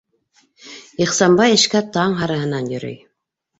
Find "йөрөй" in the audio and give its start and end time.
2.75-3.01